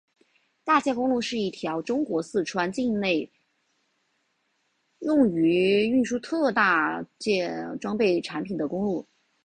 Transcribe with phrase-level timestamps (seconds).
[0.63, 3.31] 大件公路是一条中国四川省境内
[4.97, 9.07] 用于运输特大件装备产品的公路。